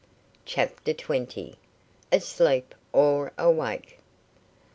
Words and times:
CHAPTER 0.45 0.93
TWENTY. 0.95 1.57
ASLEEP 2.11 2.73
OR 2.91 3.33
AWAKE? 3.37 3.99